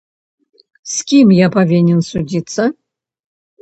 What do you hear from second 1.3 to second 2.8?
я павінен судзіцца?